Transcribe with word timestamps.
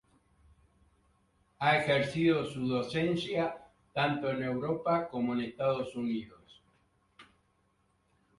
Ha 1.59 1.77
ejercido 1.77 2.43
su 2.45 2.67
docencia 2.67 3.55
tanto 3.93 4.31
en 4.31 4.41
Europa 4.43 5.07
como 5.07 5.33
en 5.33 5.41
Estados 5.41 5.95
Unidos. 5.95 6.63